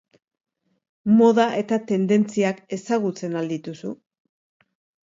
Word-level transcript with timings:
Moda 1.19 1.45
eta 1.65 1.79
tendentziak 1.93 2.65
ezagutzen 2.79 3.39
al 3.43 3.55
dituzu? 3.57 3.95